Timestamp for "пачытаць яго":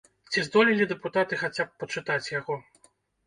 1.83-2.57